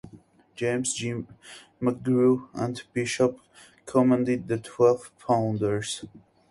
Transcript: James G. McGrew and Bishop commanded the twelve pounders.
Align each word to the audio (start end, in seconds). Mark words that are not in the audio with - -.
James 0.55 0.95
G. 0.95 1.25
McGrew 1.79 2.47
and 2.55 2.81
Bishop 2.91 3.39
commanded 3.85 4.47
the 4.47 4.57
twelve 4.57 5.11
pounders. 5.19 6.03